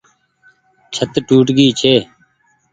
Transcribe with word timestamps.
ڇت 0.93 1.13
ٽوٽ 1.27 1.47
گئي 1.57 1.69
ڇي۔ 1.79 1.95